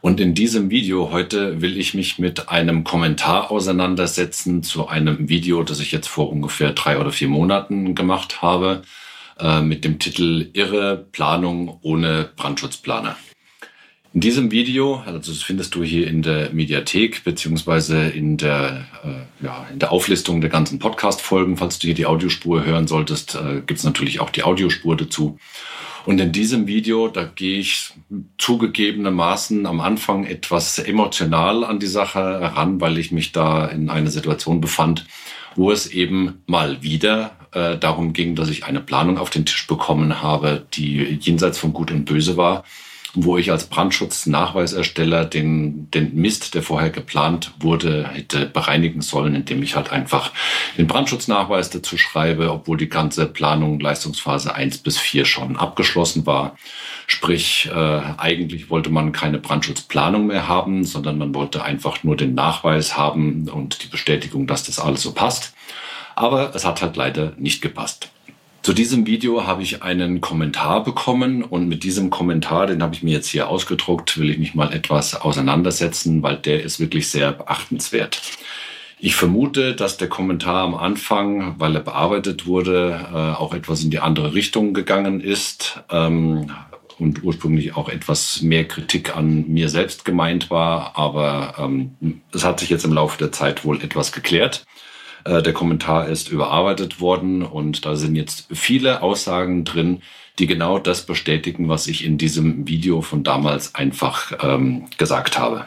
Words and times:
Und 0.00 0.18
in 0.18 0.34
diesem 0.34 0.70
Video 0.70 1.10
heute 1.10 1.60
will 1.60 1.76
ich 1.76 1.92
mich 1.92 2.18
mit 2.18 2.48
einem 2.48 2.84
Kommentar 2.84 3.50
auseinandersetzen 3.50 4.62
zu 4.62 4.88
einem 4.88 5.28
Video, 5.28 5.62
das 5.62 5.80
ich 5.80 5.92
jetzt 5.92 6.08
vor 6.08 6.30
ungefähr 6.30 6.72
drei 6.72 6.98
oder 6.98 7.12
vier 7.12 7.28
Monaten 7.28 7.94
gemacht 7.94 8.40
habe, 8.40 8.82
äh, 9.38 9.60
mit 9.60 9.84
dem 9.84 9.98
Titel 9.98 10.48
Irre 10.54 11.06
Planung 11.12 11.78
ohne 11.82 12.30
Brandschutzplaner. 12.36 13.16
In 14.12 14.20
diesem 14.20 14.50
Video, 14.50 14.96
also 15.06 15.18
das 15.18 15.40
findest 15.40 15.76
du 15.76 15.84
hier 15.84 16.08
in 16.08 16.22
der 16.22 16.52
Mediathek 16.52 17.22
beziehungsweise 17.22 18.08
in 18.08 18.36
der, 18.36 18.86
äh, 19.04 19.44
ja, 19.44 19.68
in 19.72 19.78
der 19.78 19.92
Auflistung 19.92 20.40
der 20.40 20.50
ganzen 20.50 20.80
Podcast-Folgen, 20.80 21.56
falls 21.56 21.78
du 21.78 21.86
hier 21.86 21.94
die 21.94 22.06
Audiospur 22.06 22.64
hören 22.64 22.88
solltest, 22.88 23.36
äh, 23.36 23.60
gibt 23.64 23.78
es 23.78 23.84
natürlich 23.84 24.18
auch 24.18 24.30
die 24.30 24.42
Audiospur 24.42 24.96
dazu. 24.96 25.38
Und 26.06 26.20
in 26.20 26.32
diesem 26.32 26.66
Video, 26.66 27.06
da 27.06 27.22
gehe 27.22 27.60
ich 27.60 27.92
zugegebenermaßen 28.36 29.64
am 29.66 29.78
Anfang 29.80 30.24
etwas 30.24 30.80
emotional 30.80 31.62
an 31.62 31.78
die 31.78 31.86
Sache 31.86 32.18
heran, 32.18 32.80
weil 32.80 32.98
ich 32.98 33.12
mich 33.12 33.30
da 33.30 33.66
in 33.66 33.90
einer 33.90 34.10
Situation 34.10 34.60
befand, 34.60 35.06
wo 35.54 35.70
es 35.70 35.86
eben 35.86 36.42
mal 36.46 36.82
wieder 36.82 37.36
äh, 37.52 37.78
darum 37.78 38.12
ging, 38.12 38.34
dass 38.34 38.48
ich 38.48 38.64
eine 38.64 38.80
Planung 38.80 39.18
auf 39.18 39.30
den 39.30 39.46
Tisch 39.46 39.68
bekommen 39.68 40.20
habe, 40.20 40.66
die 40.74 41.16
jenseits 41.20 41.58
von 41.58 41.72
Gut 41.72 41.92
und 41.92 42.06
Böse 42.06 42.36
war 42.36 42.64
wo 43.14 43.36
ich 43.38 43.50
als 43.50 43.66
Brandschutznachweisersteller 43.66 45.24
den, 45.24 45.90
den 45.90 46.14
Mist, 46.14 46.54
der 46.54 46.62
vorher 46.62 46.90
geplant 46.90 47.52
wurde, 47.58 48.08
hätte 48.12 48.46
bereinigen 48.46 49.02
sollen, 49.02 49.34
indem 49.34 49.62
ich 49.62 49.76
halt 49.76 49.90
einfach 49.90 50.32
den 50.78 50.86
Brandschutznachweis 50.86 51.70
dazu 51.70 51.98
schreibe, 51.98 52.50
obwohl 52.52 52.76
die 52.76 52.88
ganze 52.88 53.26
Planung 53.26 53.80
Leistungsphase 53.80 54.54
1 54.54 54.78
bis 54.78 54.98
4 54.98 55.24
schon 55.24 55.56
abgeschlossen 55.56 56.26
war. 56.26 56.56
Sprich, 57.06 57.68
äh, 57.72 58.00
eigentlich 58.16 58.70
wollte 58.70 58.90
man 58.90 59.12
keine 59.12 59.38
Brandschutzplanung 59.38 60.28
mehr 60.28 60.46
haben, 60.46 60.84
sondern 60.84 61.18
man 61.18 61.34
wollte 61.34 61.64
einfach 61.64 62.04
nur 62.04 62.16
den 62.16 62.34
Nachweis 62.34 62.96
haben 62.96 63.48
und 63.48 63.82
die 63.82 63.88
Bestätigung, 63.88 64.46
dass 64.46 64.64
das 64.64 64.78
alles 64.78 65.02
so 65.02 65.12
passt. 65.12 65.54
Aber 66.14 66.54
es 66.54 66.64
hat 66.64 66.82
halt 66.82 66.96
leider 66.96 67.32
nicht 67.36 67.62
gepasst. 67.62 68.10
Zu 68.62 68.74
diesem 68.74 69.06
Video 69.06 69.46
habe 69.46 69.62
ich 69.62 69.82
einen 69.82 70.20
Kommentar 70.20 70.84
bekommen 70.84 71.42
und 71.42 71.66
mit 71.66 71.82
diesem 71.82 72.10
Kommentar, 72.10 72.66
den 72.66 72.82
habe 72.82 72.94
ich 72.94 73.02
mir 73.02 73.12
jetzt 73.12 73.28
hier 73.28 73.48
ausgedruckt, 73.48 74.18
will 74.18 74.28
ich 74.28 74.38
mich 74.38 74.54
mal 74.54 74.70
etwas 74.74 75.18
auseinandersetzen, 75.18 76.22
weil 76.22 76.36
der 76.36 76.62
ist 76.62 76.78
wirklich 76.78 77.08
sehr 77.08 77.32
beachtenswert. 77.32 78.20
Ich 78.98 79.16
vermute, 79.16 79.74
dass 79.74 79.96
der 79.96 80.10
Kommentar 80.10 80.62
am 80.62 80.74
Anfang, 80.74 81.54
weil 81.58 81.74
er 81.74 81.80
bearbeitet 81.80 82.46
wurde, 82.46 83.08
äh, 83.10 83.16
auch 83.40 83.54
etwas 83.54 83.82
in 83.82 83.90
die 83.90 84.00
andere 84.00 84.34
Richtung 84.34 84.74
gegangen 84.74 85.22
ist 85.22 85.80
ähm, 85.90 86.50
und 86.98 87.24
ursprünglich 87.24 87.76
auch 87.76 87.88
etwas 87.88 88.42
mehr 88.42 88.68
Kritik 88.68 89.16
an 89.16 89.48
mir 89.48 89.70
selbst 89.70 90.04
gemeint 90.04 90.50
war, 90.50 90.98
aber 90.98 91.54
ähm, 91.58 92.20
es 92.34 92.44
hat 92.44 92.60
sich 92.60 92.68
jetzt 92.68 92.84
im 92.84 92.92
Laufe 92.92 93.16
der 93.16 93.32
Zeit 93.32 93.64
wohl 93.64 93.82
etwas 93.82 94.12
geklärt. 94.12 94.66
Äh, 95.24 95.42
der 95.42 95.52
Kommentar 95.52 96.08
ist 96.08 96.30
überarbeitet 96.30 97.00
worden 97.00 97.42
und 97.42 97.84
da 97.84 97.96
sind 97.96 98.16
jetzt 98.16 98.46
viele 98.52 99.02
Aussagen 99.02 99.64
drin, 99.64 100.02
die 100.38 100.46
genau 100.46 100.78
das 100.78 101.04
bestätigen, 101.04 101.68
was 101.68 101.86
ich 101.86 102.04
in 102.04 102.18
diesem 102.18 102.66
Video 102.66 103.02
von 103.02 103.22
damals 103.22 103.74
einfach 103.74 104.32
ähm, 104.42 104.86
gesagt 104.96 105.38
habe. 105.38 105.66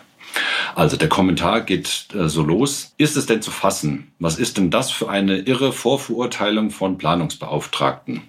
Also 0.75 0.97
der 0.97 1.09
Kommentar 1.09 1.61
geht 1.61 2.07
äh, 2.15 2.27
so 2.27 2.41
los. 2.41 2.93
Ist 2.97 3.15
es 3.15 3.27
denn 3.27 3.41
zu 3.41 3.51
fassen? 3.51 4.11
Was 4.19 4.39
ist 4.39 4.57
denn 4.57 4.71
das 4.71 4.91
für 4.91 5.09
eine 5.09 5.39
irre 5.39 5.71
Vorverurteilung 5.71 6.71
von 6.71 6.97
Planungsbeauftragten? 6.97 8.21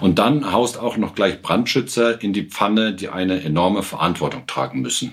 Und 0.00 0.18
dann 0.18 0.52
haust 0.52 0.78
auch 0.78 0.96
noch 0.96 1.14
gleich 1.14 1.42
Brandschützer 1.42 2.20
in 2.20 2.32
die 2.32 2.44
Pfanne, 2.44 2.94
die 2.94 3.08
eine 3.08 3.42
enorme 3.42 3.82
Verantwortung 3.82 4.46
tragen 4.46 4.80
müssen. 4.80 5.12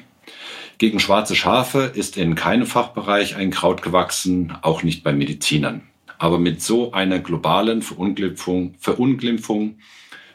Gegen 0.83 0.99
schwarze 0.99 1.33
Schafe 1.33 1.93
ist 1.95 2.17
in 2.17 2.35
keinem 2.35 2.67
Fachbereich 2.67 3.37
ein 3.37 3.51
Kraut 3.51 3.81
gewachsen, 3.81 4.51
auch 4.63 4.83
nicht 4.83 5.01
bei 5.01 5.13
Medizinern. 5.13 5.83
Aber 6.17 6.37
mit 6.37 6.61
so 6.61 6.91
einer 6.91 7.19
globalen 7.19 7.81
Verunglimpfung, 7.81 8.75
Verunglimpfung 8.79 9.77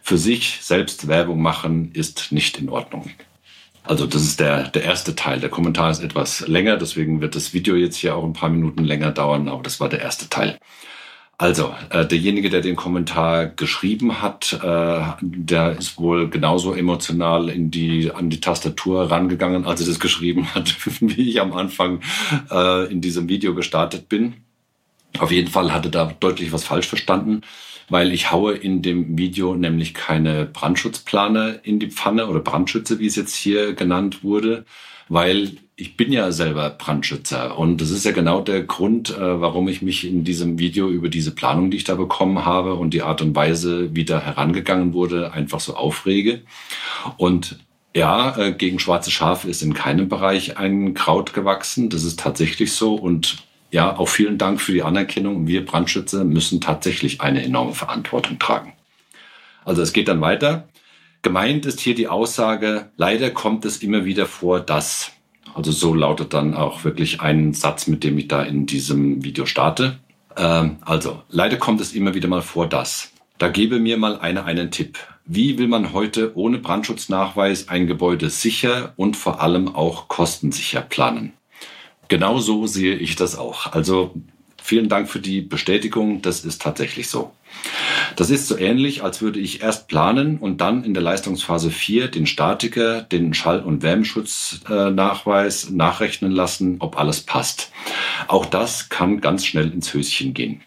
für 0.01 0.17
sich 0.17 0.61
selbst 0.63 1.07
Werbung 1.07 1.43
machen, 1.43 1.93
ist 1.93 2.33
nicht 2.33 2.57
in 2.57 2.71
Ordnung. 2.71 3.11
Also 3.85 4.07
das 4.07 4.23
ist 4.23 4.41
der, 4.41 4.69
der 4.69 4.85
erste 4.85 5.15
Teil. 5.15 5.39
Der 5.39 5.51
Kommentar 5.51 5.91
ist 5.91 6.03
etwas 6.03 6.49
länger, 6.49 6.79
deswegen 6.79 7.21
wird 7.21 7.35
das 7.35 7.53
Video 7.53 7.77
jetzt 7.77 7.97
hier 7.97 8.17
auch 8.17 8.25
ein 8.25 8.33
paar 8.33 8.49
Minuten 8.49 8.85
länger 8.85 9.11
dauern, 9.11 9.51
aber 9.51 9.63
das 9.63 9.81
war 9.81 9.91
der 9.91 10.01
erste 10.01 10.31
Teil. 10.31 10.59
Also, 11.41 11.73
äh, 11.91 12.05
derjenige, 12.05 12.51
der 12.51 12.63
den 12.63 12.75
Kommentar 12.75 13.47
geschrieben 13.47 14.21
hat, 14.21 14.59
äh, 14.61 15.03
der 15.21 15.79
ist 15.79 15.97
wohl 15.97 16.29
genauso 16.29 16.75
emotional 16.75 17.49
in 17.49 17.71
die, 17.71 18.11
an 18.11 18.29
die 18.29 18.41
Tastatur 18.41 19.09
rangegangen, 19.09 19.65
als 19.65 19.81
er 19.81 19.87
das 19.87 20.01
geschrieben 20.01 20.53
hat, 20.53 20.75
wie 21.01 21.31
ich 21.31 21.41
am 21.41 21.53
Anfang 21.53 22.01
äh, 22.51 22.91
in 22.91 23.01
diesem 23.01 23.29
Video 23.29 23.55
gestartet 23.55 24.09
bin. 24.09 24.35
Auf 25.21 25.31
jeden 25.31 25.49
Fall 25.49 25.73
hatte 25.73 25.91
da 25.91 26.13
deutlich 26.19 26.51
was 26.51 26.65
falsch 26.65 26.89
verstanden, 26.89 27.43
weil 27.89 28.13
ich 28.13 28.33
haue 28.33 28.55
in 28.55 28.83
dem 28.83 29.17
Video 29.17 29.55
nämlich 29.55 29.95
keine 29.95 30.45
Brandschutzplaner 30.45 31.65
in 31.65 31.79
die 31.79 31.91
Pfanne 31.91 32.27
oder 32.27 32.41
Brandschütze, 32.41 32.99
wie 32.99 33.07
es 33.07 33.15
jetzt 33.15 33.37
hier 33.37 33.75
genannt 33.75 34.25
wurde, 34.25 34.65
weil 35.09 35.53
ich 35.81 35.97
bin 35.97 36.11
ja 36.11 36.33
selber 36.33 36.71
Brandschützer 36.71 37.57
und 37.57 37.81
das 37.81 37.91
ist 37.91 38.05
ja 38.05 38.11
genau 38.11 38.41
der 38.41 38.65
Grund, 38.65 39.11
äh, 39.17 39.41
warum 39.41 39.69
ich 39.69 39.81
mich 39.81 40.05
in 40.05 40.25
diesem 40.25 40.59
Video 40.59 40.91
über 40.91 41.09
diese 41.09 41.31
Planung, 41.31 41.71
die 41.71 41.77
ich 41.77 41.85
da 41.85 41.95
bekommen 41.95 42.45
habe 42.45 42.75
und 42.75 42.95
die 42.95 43.03
Art 43.03 43.23
und 43.23 43.37
Weise, 43.37 43.95
wie 43.95 44.05
da 44.05 44.21
herangegangen 44.21 44.93
wurde, 44.93 45.33
einfach 45.33 45.61
so 45.61 45.77
aufrege. 45.77 46.43
Und 47.17 47.61
ja, 47.95 48.37
äh, 48.37 48.53
gegen 48.53 48.81
schwarze 48.81 49.13
Schafe 49.13 49.49
ist 49.49 49.63
in 49.63 49.73
keinem 49.73 50.09
Bereich 50.09 50.59
ein 50.59 50.95
Kraut 50.95 51.33
gewachsen. 51.33 51.91
Das 51.91 52.03
ist 52.03 52.19
tatsächlich 52.19 52.73
so. 52.73 52.97
Und 52.97 53.45
ja, 53.71 53.97
auch 53.97 54.09
vielen 54.09 54.37
Dank 54.37 54.61
für 54.61 54.73
die 54.73 54.83
Anerkennung. 54.83 55.47
Wir 55.47 55.65
Brandschützer 55.65 56.25
müssen 56.25 56.61
tatsächlich 56.61 57.21
eine 57.21 57.45
enorme 57.45 57.75
Verantwortung 57.75 58.41
tragen. 58.41 58.73
Also 59.65 59.83
es 59.83 59.93
geht 59.93 60.09
dann 60.09 60.21
weiter. 60.21 60.69
Gemeint 61.23 61.67
ist 61.67 61.79
hier 61.79 61.95
die 61.95 62.09
Aussage, 62.09 62.91
leider 62.97 63.31
kommt 63.31 63.65
es 63.65 63.77
immer 63.77 64.05
wieder 64.05 64.27
vor, 64.27 64.59
dass 64.59 65.13
also 65.59 65.73
so 65.73 65.93
lautet 65.93 66.35
dann 66.35 66.55
auch 66.55 66.85
wirklich 66.85 67.21
ein 67.21 67.53
Satz, 67.53 67.89
mit 67.89 68.05
dem 68.05 68.17
ich 68.17 68.29
da 68.29 68.45
in 68.45 68.67
diesem 68.67 69.25
Video 69.25 69.45
starte. 69.45 69.99
Ähm, 70.37 70.77
also, 70.83 71.23
leider 71.29 71.57
kommt 71.57 71.81
es 71.81 71.93
immer 71.95 72.15
wieder 72.15 72.29
mal 72.29 72.43
vor, 72.43 72.69
dass. 72.69 73.11
Da 73.39 73.49
gebe 73.49 73.81
mir 73.81 73.97
mal 73.99 74.21
einer 74.21 74.45
einen 74.45 74.71
Tipp. 74.71 74.99
Wie 75.25 75.59
will 75.59 75.67
man 75.67 75.93
heute 75.93 76.37
ohne 76.37 76.59
Brandschutznachweis 76.59 77.69
ein 77.69 77.89
Gebäude 77.89 78.31
sicher 78.31 78.93
und 78.97 79.17
vor 79.17 79.43
allem 79.43 79.75
auch 79.75 80.07
kostensicher 80.07 80.81
planen? 80.81 81.33
Genau 82.07 82.39
so 82.39 82.69
sehe 82.69 82.95
ich 82.95 83.17
das 83.17 83.37
auch. 83.37 83.73
Also 83.73 84.15
vielen 84.69 84.91
Dank 84.91 85.09
für 85.09 85.19
die 85.19 85.41
Bestätigung. 85.41 86.21
Das 86.21 86.45
ist 86.45 86.61
tatsächlich 86.61 87.09
so. 87.09 87.33
Das 88.17 88.29
ist 88.29 88.47
so 88.47 88.59
ähnlich, 88.59 89.03
als 89.03 89.23
würde 89.23 89.41
ich 89.41 89.63
erst 89.63 89.89
planen 89.89 90.37
und 90.37 90.61
dann 90.61 90.85
in 90.85 90.93
der 90.93 91.03
Leistungsphase 91.03 91.71
4 91.71 92.09
den 92.09 92.27
Statiker, 92.27 93.01
den 93.01 93.33
Schall- 93.33 93.63
und 93.63 93.83
Wärmeschutznachweis 93.83 95.71
nachrechnen 95.71 96.33
lassen, 96.33 96.77
ob 96.81 96.99
alles 96.99 97.23
passt. 97.23 97.73
Auch 98.27 98.45
das 98.45 98.91
kann 98.91 99.23
ganz 99.23 99.47
schnell 99.47 99.73
ins 99.73 99.95
Höschen 99.95 100.35
gehen. 100.35 100.61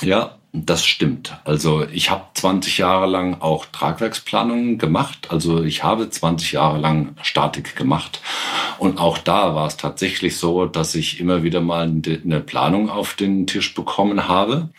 Ja, 0.00 0.37
das 0.52 0.84
stimmt. 0.86 1.38
Also 1.44 1.86
ich 1.86 2.10
habe 2.10 2.24
20 2.34 2.78
Jahre 2.78 3.06
lang 3.06 3.40
auch 3.40 3.66
Tragwerksplanungen 3.66 4.78
gemacht. 4.78 5.28
Also 5.30 5.62
ich 5.62 5.84
habe 5.84 6.08
20 6.08 6.52
Jahre 6.52 6.78
lang 6.78 7.14
Statik 7.22 7.76
gemacht. 7.76 8.20
Und 8.78 8.98
auch 8.98 9.18
da 9.18 9.54
war 9.54 9.66
es 9.66 9.76
tatsächlich 9.76 10.36
so, 10.38 10.66
dass 10.66 10.94
ich 10.94 11.20
immer 11.20 11.42
wieder 11.42 11.60
mal 11.60 11.82
eine 11.84 12.40
Planung 12.40 12.88
auf 12.88 13.14
den 13.14 13.46
Tisch 13.46 13.74
bekommen 13.74 14.26
habe. 14.26 14.70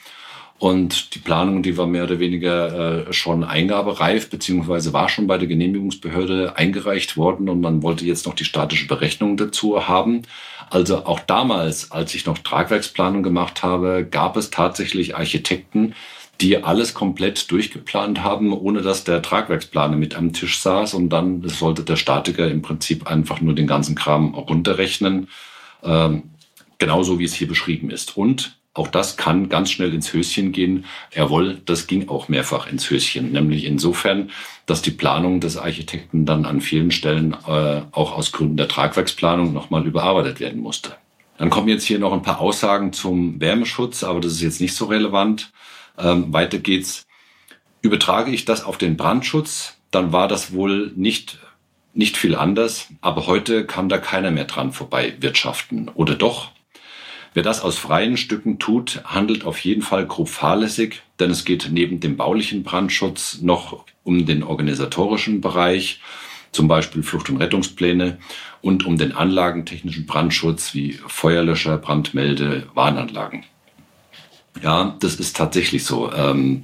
Und 0.60 1.16
die 1.16 1.20
Planung, 1.20 1.64
die 1.64 1.78
war 1.78 1.88
mehr 1.88 2.04
oder 2.04 2.20
weniger 2.20 3.08
äh, 3.08 3.14
schon 3.14 3.46
eingabereif, 3.46 4.30
beziehungsweise 4.30 4.92
war 4.92 5.08
schon 5.08 5.26
bei 5.26 5.38
der 5.38 5.48
Genehmigungsbehörde 5.48 6.58
eingereicht 6.58 7.16
worden 7.16 7.48
und 7.48 7.62
man 7.62 7.82
wollte 7.82 8.06
jetzt 8.06 8.26
noch 8.26 8.34
die 8.34 8.44
statische 8.44 8.86
Berechnung 8.86 9.38
dazu 9.38 9.88
haben. 9.88 10.24
Also 10.70 11.06
auch 11.06 11.22
damals, 11.22 11.92
als 11.92 12.14
ich 12.14 12.26
noch 12.26 12.38
Tragwerksplanung 12.38 13.24
gemacht 13.24 13.64
habe, 13.64 14.06
gab 14.10 14.36
es 14.36 14.52
tatsächlich 14.52 15.16
Architekten, 15.16 15.96
die 16.42 16.62
alles 16.62 16.94
komplett 16.94 17.50
durchgeplant 17.52 18.22
haben, 18.24 18.52
ohne 18.52 18.82
dass 18.82 19.06
der 19.06 19.22
Tragwerksplaner 19.22 19.96
mit 19.96 20.16
am 20.16 20.34
Tisch 20.34 20.60
saß. 20.60 20.94
Und 20.94 21.10
dann 21.10 21.42
sollte 21.48 21.84
der 21.84 21.96
Statiker 21.96 22.50
im 22.50 22.62
Prinzip 22.62 23.08
einfach 23.08 23.40
nur 23.40 23.56
den 23.56 23.68
ganzen 23.68 23.96
Kram 23.96 24.34
runterrechnen. 24.36 25.30
Ähm, 25.84 26.24
genauso 26.78 27.18
wie 27.20 27.26
es 27.26 27.34
hier 27.34 27.48
beschrieben 27.48 27.90
ist. 27.90 28.18
Und 28.18 28.59
Auch 28.74 28.88
das 28.88 29.18
kann 29.18 29.50
ganz 29.50 29.72
schnell 29.72 29.94
ins 29.94 30.14
Höschen 30.14 30.52
gehen. 30.52 30.86
Jawohl, 31.14 31.62
das 31.66 31.88
ging 31.88 32.08
auch 32.08 32.30
mehrfach 32.30 32.68
ins 32.68 32.90
Höschen. 32.90 33.32
Nämlich 33.32 33.66
insofern, 33.66 34.30
dass 34.66 34.82
die 34.82 34.92
Planung 34.92 35.40
des 35.40 35.58
Architekten 35.58 36.26
dann 36.26 36.46
an 36.46 36.62
vielen 36.62 36.92
Stellen 36.92 37.36
äh, 37.48 37.82
auch 37.92 38.16
aus 38.16 38.32
Gründen 38.32 38.58
der 38.58 38.68
Tragwerksplanung 38.68 39.54
nochmal 39.54 39.86
überarbeitet 39.86 40.40
werden 40.40 40.62
musste. 40.62 40.96
Dann 41.40 41.50
kommen 41.50 41.70
jetzt 41.70 41.86
hier 41.86 42.00
noch 42.00 42.14
ein 42.14 42.22
paar 42.22 42.40
Aussagen 42.40 42.94
zum 42.94 43.40
Wärmeschutz, 43.40 44.04
aber 44.04 44.20
das 44.20 44.34
ist 44.34 44.42
jetzt 44.42 44.62
nicht 44.62 44.76
so 44.76 44.86
relevant. 44.86 45.52
Ähm, 45.98 46.32
weiter 46.32 46.60
geht's. 46.60 47.08
Übertrage 47.82 48.32
ich 48.32 48.46
das 48.46 48.64
auf 48.64 48.78
den 48.78 48.98
Brandschutz, 48.98 49.78
dann 49.90 50.12
war 50.12 50.28
das 50.28 50.52
wohl 50.52 50.92
nicht, 50.96 51.40
nicht 51.94 52.18
viel 52.18 52.36
anders, 52.36 52.90
aber 53.02 53.26
heute 53.26 53.66
kann 53.66 53.88
da 53.88 53.98
keiner 53.98 54.32
mehr 54.32 54.46
dran 54.46 54.74
vorbei 54.74 55.16
wirtschaften. 55.22 55.90
Oder 55.96 56.16
doch? 56.16 56.52
Wer 57.34 57.44
das 57.44 57.62
aus 57.62 57.78
freien 57.78 58.18
Stücken 58.18 58.60
tut, 58.60 59.02
handelt 59.06 59.46
auf 59.46 59.60
jeden 59.60 59.82
Fall 59.82 60.06
grob 60.06 60.30
fahrlässig, 60.30 61.04
denn 61.20 61.30
es 61.30 61.46
geht 61.46 61.70
neben 61.72 62.00
dem 62.00 62.18
baulichen 62.18 62.64
Brandschutz 62.64 63.40
noch 63.42 63.86
um 64.04 64.26
den 64.26 64.44
organisatorischen 64.44 65.42
Bereich, 65.42 66.02
zum 66.52 66.68
Beispiel 66.68 67.04
Flucht- 67.04 67.30
und 67.30 67.38
Rettungspläne 67.38 68.18
und 68.62 68.86
um 68.86 68.98
den 68.98 69.12
anlagentechnischen 69.12 70.08
Brandschutz 70.08 70.74
wie 70.74 70.94
Feuerlöscher, 70.94 71.78
Brandmelde, 71.78 72.68
Warnanlagen. 72.74 73.46
Ja, 74.64 74.98
das 75.00 75.16
ist 75.16 75.38
tatsächlich 75.38 75.86
so. 75.86 76.12
Ähm, 76.12 76.64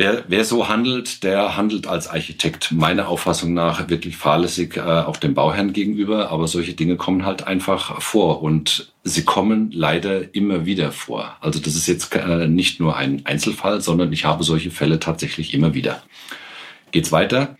Wer, 0.00 0.24
wer 0.28 0.46
so 0.46 0.66
handelt, 0.66 1.24
der 1.24 1.58
handelt 1.58 1.86
als 1.86 2.08
Architekt 2.08 2.72
meiner 2.72 3.08
Auffassung 3.08 3.52
nach 3.52 3.90
wirklich 3.90 4.16
fahrlässig 4.16 4.78
äh, 4.78 4.80
auch 4.80 5.18
dem 5.18 5.34
Bauherrn 5.34 5.74
gegenüber. 5.74 6.30
Aber 6.30 6.48
solche 6.48 6.72
Dinge 6.72 6.96
kommen 6.96 7.26
halt 7.26 7.46
einfach 7.46 8.00
vor 8.00 8.42
und 8.42 8.94
sie 9.04 9.24
kommen 9.24 9.70
leider 9.72 10.34
immer 10.34 10.64
wieder 10.64 10.90
vor. 10.90 11.36
Also 11.42 11.60
das 11.60 11.74
ist 11.74 11.86
jetzt 11.86 12.16
äh, 12.16 12.48
nicht 12.48 12.80
nur 12.80 12.96
ein 12.96 13.26
Einzelfall, 13.26 13.82
sondern 13.82 14.10
ich 14.10 14.24
habe 14.24 14.42
solche 14.42 14.70
Fälle 14.70 15.00
tatsächlich 15.00 15.52
immer 15.52 15.74
wieder. 15.74 16.02
Geht's 16.92 17.12
weiter? 17.12 17.58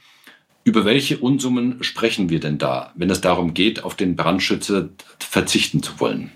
Über 0.64 0.86
welche 0.86 1.18
Unsummen 1.18 1.82
sprechen 1.82 2.30
wir 2.30 2.40
denn 2.40 2.56
da, 2.56 2.94
wenn 2.94 3.10
es 3.10 3.20
darum 3.20 3.52
geht, 3.52 3.84
auf 3.84 3.96
den 3.96 4.16
Brandschütze 4.16 4.94
verzichten 5.18 5.82
zu 5.82 6.00
wollen? 6.00 6.32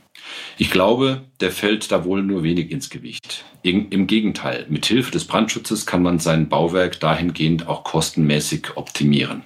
Ich 0.59 0.71
glaube, 0.71 1.23
der 1.41 1.51
fällt 1.51 1.91
da 1.91 2.05
wohl 2.05 2.23
nur 2.23 2.43
wenig 2.43 2.71
ins 2.71 2.91
Gewicht. 2.91 3.45
Im 3.63 4.07
Gegenteil, 4.07 4.67
mit 4.69 4.87
Hilfe 4.87 5.11
des 5.11 5.27
Brandschutzes 5.27 5.87
kann 5.87 6.03
man 6.03 6.19
sein 6.19 6.49
Bauwerk 6.49 7.01
dahingehend 7.01 7.67
auch 7.67 7.83
kostenmäßig 7.83 8.77
optimieren. 8.77 9.43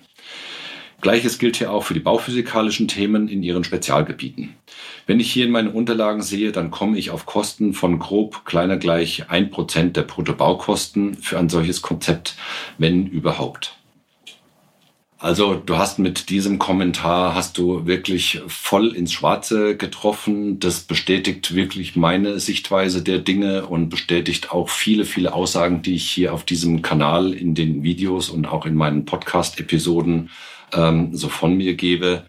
Gleiches 1.01 1.39
gilt 1.39 1.57
hier 1.57 1.71
auch 1.71 1.85
für 1.85 1.95
die 1.95 2.01
bauphysikalischen 2.01 2.89
Themen 2.89 3.29
in 3.29 3.45
ihren 3.45 3.63
Spezialgebieten. 3.63 4.55
Wenn 5.07 5.21
ich 5.21 5.33
hier 5.33 5.47
in 5.47 5.53
meine 5.53 5.71
Unterlagen 5.71 6.23
sehe, 6.23 6.51
dann 6.51 6.73
komme 6.73 6.99
ich 6.99 7.11
auf 7.11 7.25
Kosten 7.25 7.73
von 7.73 8.01
grob 8.01 8.45
kleiner 8.45 8.77
gleich 8.77 9.31
ein 9.31 9.51
Prozent 9.51 9.97
der 9.97 10.03
Bruttobaukosten 10.03 11.15
für 11.15 11.39
ein 11.39 11.49
solches 11.49 11.83
Konzept, 11.83 12.35
wenn 12.79 13.07
überhaupt. 13.07 13.78
Also 15.21 15.55
du 15.55 15.77
hast 15.77 15.99
mit 15.99 16.31
diesem 16.31 16.61
Kommentar 16.61 17.35
hast 17.35 17.59
du 17.59 17.87
wirklich 17.87 18.41
voll 18.47 18.95
ins 18.95 19.13
Schwarze 19.13 19.77
getroffen. 19.77 20.61
Das 20.61 20.83
bestätigt 20.83 21.57
wirklich 21.57 21.97
meine 21.97 22.39
Sichtweise 22.39 23.03
der 23.03 23.19
Dinge 23.19 23.67
und 23.67 23.89
bestätigt 23.89 24.53
auch 24.53 24.69
viele, 24.69 25.05
viele 25.05 25.33
Aussagen, 25.33 25.83
die 25.83 25.97
ich 25.97 26.09
hier 26.09 26.33
auf 26.33 26.45
diesem 26.45 26.83
Kanal 26.83 27.33
in 27.33 27.57
den 27.57 27.83
Videos 27.83 28.31
und 28.31 28.47
auch 28.47 28.65
in 28.65 28.77
meinen 28.77 29.07
Podcast-Episoden 29.07 30.31
ähm, 30.73 31.13
so 31.13 31.29
von 31.29 31.57
mir 31.57 31.75
gebe 31.75 32.23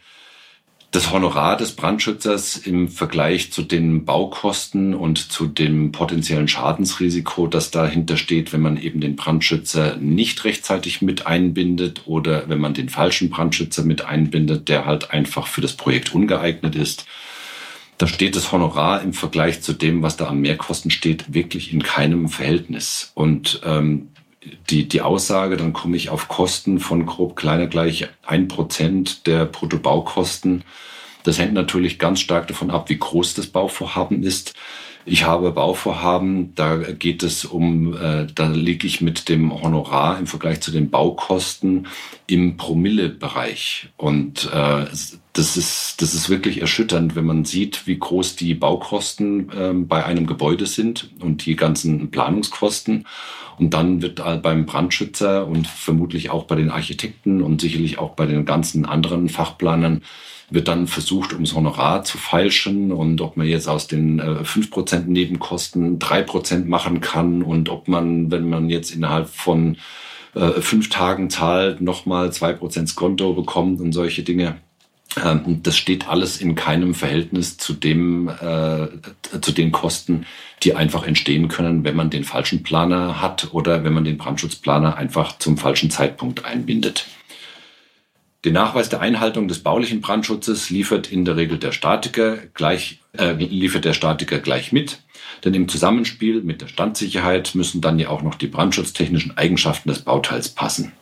das 0.91 1.11
Honorar 1.11 1.55
des 1.55 1.73
Brandschützers 1.73 2.57
im 2.57 2.87
Vergleich 2.87 3.51
zu 3.51 3.61
den 3.61 4.05
Baukosten 4.05 4.95
und 4.95 5.31
zu 5.31 5.45
dem 5.45 5.91
potenziellen 5.91 6.47
Schadensrisiko, 6.47 7.45
das 7.45 7.69
dahinter 7.69 8.17
steht, 8.17 8.53
wenn 8.53 8.61
man 8.61 8.75
eben 8.75 8.99
den 8.99 9.15
Brandschützer 9.15 9.97
nicht 9.97 10.43
rechtzeitig 10.45 11.03
mit 11.03 11.27
einbindet 11.27 12.07
oder 12.07 12.49
wenn 12.49 12.59
man 12.59 12.73
den 12.73 12.89
falschen 12.89 13.29
Brandschützer 13.29 13.83
mit 13.83 14.03
einbindet, 14.05 14.67
der 14.67 14.85
halt 14.85 15.11
einfach 15.11 15.45
für 15.45 15.61
das 15.61 15.73
Projekt 15.73 16.15
ungeeignet 16.15 16.75
ist. 16.75 17.05
Da 17.99 18.07
steht 18.07 18.35
das 18.35 18.51
Honorar 18.51 19.03
im 19.03 19.13
Vergleich 19.13 19.61
zu 19.61 19.73
dem, 19.73 20.01
was 20.01 20.17
da 20.17 20.27
an 20.27 20.39
Mehrkosten 20.39 20.89
steht, 20.89 21.33
wirklich 21.33 21.71
in 21.71 21.83
keinem 21.83 22.29
Verhältnis. 22.29 23.11
Und 23.13 23.61
ähm, 23.63 24.07
die, 24.69 24.87
die 24.87 25.01
Aussage, 25.01 25.57
dann 25.57 25.73
komme 25.73 25.97
ich 25.97 26.09
auf 26.09 26.27
Kosten 26.27 26.79
von 26.79 27.05
grob 27.05 27.35
kleiner 27.35 27.67
gleich 27.67 28.07
ein 28.25 28.47
Prozent 28.47 29.27
der 29.27 29.45
Bruttobaukosten. 29.45 30.63
Das 31.23 31.39
hängt 31.39 31.53
natürlich 31.53 31.99
ganz 31.99 32.21
stark 32.21 32.47
davon 32.47 32.71
ab, 32.71 32.89
wie 32.89 32.97
groß 32.97 33.33
das 33.33 33.47
Bauvorhaben 33.47 34.23
ist. 34.23 34.53
Ich 35.05 35.25
habe 35.25 35.51
Bauvorhaben, 35.51 36.53
da 36.55 36.77
geht 36.77 37.23
es 37.23 37.43
um, 37.43 37.97
äh, 37.97 38.27
da 38.33 38.47
liege 38.47 38.85
ich 38.85 39.01
mit 39.01 39.27
dem 39.27 39.61
Honorar 39.61 40.19
im 40.19 40.27
Vergleich 40.27 40.61
zu 40.61 40.71
den 40.71 40.89
Baukosten 40.89 41.87
im 42.27 42.57
Promille-Bereich. 42.57 43.89
Und 43.97 44.45
äh, 44.53 44.85
das 45.33 45.57
ist, 45.57 46.01
das 46.01 46.13
ist 46.13 46.29
wirklich 46.29 46.61
erschütternd, 46.61 47.15
wenn 47.15 47.25
man 47.25 47.45
sieht, 47.45 47.87
wie 47.87 47.97
groß 47.97 48.35
die 48.35 48.53
Baukosten 48.53 49.49
äh, 49.51 49.73
bei 49.73 50.05
einem 50.05 50.27
Gebäude 50.27 50.67
sind 50.67 51.09
und 51.21 51.45
die 51.45 51.55
ganzen 51.55 52.11
Planungskosten. 52.11 53.05
Und 53.59 53.73
dann 53.73 54.01
wird 54.01 54.23
beim 54.41 54.65
Brandschützer 54.65 55.45
und 55.45 55.67
vermutlich 55.67 56.29
auch 56.29 56.45
bei 56.45 56.55
den 56.55 56.69
Architekten 56.69 57.41
und 57.41 57.59
sicherlich 57.59 57.99
auch 57.99 58.11
bei 58.11 58.25
den 58.25 58.45
ganzen 58.45 58.85
anderen 58.85 59.27
Fachplanern 59.27 60.01
wird 60.49 60.67
dann 60.67 60.87
versucht, 60.87 61.33
ums 61.33 61.53
Honorar 61.53 62.03
zu 62.03 62.17
feilschen 62.17 62.91
und 62.91 63.21
ob 63.21 63.37
man 63.37 63.47
jetzt 63.47 63.67
aus 63.67 63.87
den 63.87 64.19
äh, 64.19 64.43
fünf 64.43 64.71
Prozent 64.71 65.07
Nebenkosten 65.07 65.99
drei 65.99 66.23
Prozent 66.23 66.67
machen 66.67 67.01
kann 67.01 67.43
und 67.43 67.69
ob 67.69 67.87
man, 67.87 68.31
wenn 68.31 68.49
man 68.49 68.69
jetzt 68.69 68.91
innerhalb 68.91 69.29
von 69.29 69.77
äh, 70.33 70.61
fünf 70.61 70.89
Tagen 70.89 71.29
zahlt, 71.29 71.81
nochmal 71.81 72.31
zwei 72.33 72.53
Prozent 72.53 72.95
Konto 72.95 73.33
bekommt 73.33 73.79
und 73.79 73.91
solche 73.91 74.23
Dinge. 74.23 74.55
Ähm, 75.23 75.61
das 75.63 75.77
steht 75.77 76.07
alles 76.07 76.41
in 76.41 76.55
keinem 76.55 76.93
Verhältnis 76.93 77.57
zu 77.57 77.73
dem, 77.73 78.29
äh, 78.29 78.87
zu 79.41 79.51
den 79.51 79.71
Kosten, 79.71 80.25
die 80.63 80.75
einfach 80.75 81.05
entstehen 81.05 81.47
können, 81.47 81.83
wenn 81.83 81.95
man 81.95 82.09
den 82.09 82.23
falschen 82.23 82.63
Planer 82.63 83.21
hat 83.21 83.49
oder 83.51 83.83
wenn 83.83 83.93
man 83.93 84.03
den 84.03 84.17
Brandschutzplaner 84.17 84.97
einfach 84.97 85.37
zum 85.37 85.57
falschen 85.57 85.89
Zeitpunkt 85.89 86.45
einbindet. 86.45 87.07
Den 88.45 88.53
Nachweis 88.53 88.87
der 88.87 89.01
Einhaltung 89.01 89.49
des 89.49 89.59
baulichen 89.59 89.99
Brandschutzes 89.99 90.69
liefert 90.69 91.11
in 91.11 91.25
der 91.25 91.35
Regel 91.35 91.57
der 91.57 91.73
Statiker 91.73 92.37
gleich, 92.53 92.99
äh, 93.17 93.33
liefert 93.33 93.83
der 93.83 93.93
Statiker 93.93 94.39
gleich 94.39 94.71
mit. 94.71 94.99
Denn 95.43 95.53
im 95.53 95.67
Zusammenspiel 95.67 96.41
mit 96.41 96.61
der 96.61 96.67
Standsicherheit 96.67 97.53
müssen 97.53 97.81
dann 97.81 97.99
ja 97.99 98.09
auch 98.09 98.21
noch 98.21 98.35
die 98.35 98.47
brandschutztechnischen 98.47 99.37
Eigenschaften 99.37 99.89
des 99.89 100.01
Bauteils 100.01 100.49
passen. 100.49 100.93